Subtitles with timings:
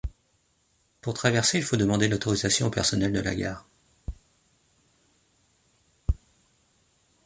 [1.01, 3.67] Pour traverser, il faut demander l'autorisation au personnel de la gare.